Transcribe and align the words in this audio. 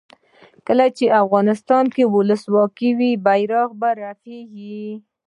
کله 0.67 0.85
چې 0.97 1.05
افغانستان 1.21 1.85
کې 1.95 2.03
ولسواکي 2.15 2.89
وي 2.97 3.11
بیرغ 3.25 3.69
رپیږي. 4.05 4.85